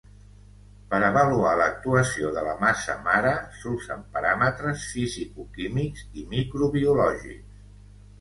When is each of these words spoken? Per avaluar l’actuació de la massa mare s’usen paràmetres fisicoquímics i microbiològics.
Per 0.91 0.99
avaluar 1.07 1.49
l’actuació 1.59 2.31
de 2.37 2.43
la 2.47 2.55
massa 2.63 2.95
mare 3.07 3.33
s’usen 3.57 4.01
paràmetres 4.15 4.87
fisicoquímics 4.95 6.03
i 6.23 6.25
microbiològics. 6.33 7.61